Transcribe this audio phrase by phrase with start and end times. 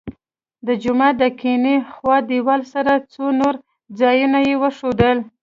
[0.65, 3.53] د جومات د کیڼې خوا دیوال سره څو نور
[3.99, 5.17] ځایونه یې وښودل.